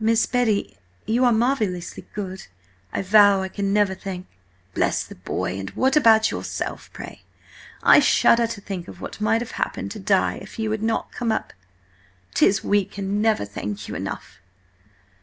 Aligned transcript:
"Miss 0.00 0.24
Betty? 0.24 0.78
you 1.04 1.22
are 1.26 1.34
marvellously 1.34 2.06
good. 2.14 2.46
I 2.94 3.02
vow 3.02 3.42
I 3.42 3.50
can 3.50 3.74
never 3.74 3.94
thank—" 3.94 4.26
"Bless 4.72 5.04
the 5.04 5.16
boy! 5.16 5.58
And 5.58 5.68
what 5.72 5.96
about 5.96 6.30
yourself, 6.30 6.88
pray? 6.94 7.20
I 7.82 8.00
shudder 8.00 8.46
to 8.46 8.60
think 8.62 8.88
of 8.88 9.02
what 9.02 9.20
might 9.20 9.42
have 9.42 9.50
happened 9.60 9.90
to 9.90 10.00
Di 10.00 10.36
if 10.36 10.58
you 10.58 10.70
had 10.70 10.82
not 10.82 11.12
come 11.12 11.30
up! 11.30 11.52
'Tis 12.32 12.64
we 12.64 12.86
can 12.86 13.20
never 13.20 13.44
thank 13.44 13.86
you 13.86 13.94
enough." 13.94 14.38